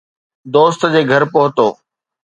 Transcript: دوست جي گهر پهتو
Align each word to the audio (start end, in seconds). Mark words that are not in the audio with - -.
دوست 0.53 0.81
جي 0.93 1.01
گهر 1.09 1.23
پهتو 1.33 1.67